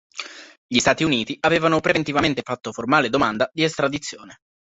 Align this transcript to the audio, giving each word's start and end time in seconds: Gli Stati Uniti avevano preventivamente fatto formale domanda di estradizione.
Gli 0.65 0.79
Stati 0.79 1.03
Uniti 1.03 1.37
avevano 1.41 1.79
preventivamente 1.79 2.41
fatto 2.43 2.71
formale 2.71 3.09
domanda 3.11 3.47
di 3.53 3.63
estradizione. 3.63 4.39